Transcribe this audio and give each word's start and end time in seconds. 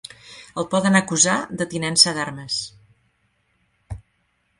El 0.59 0.65
poden 0.69 0.99
acusar 0.99 1.35
de 1.59 1.67
tinença 1.73 2.13
d'armes. 2.19 2.57